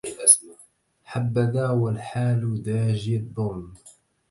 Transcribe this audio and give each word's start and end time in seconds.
حبذا 1.03 1.69
والحال 1.69 2.63
داجي 2.63 3.17
الظلم 3.17 3.73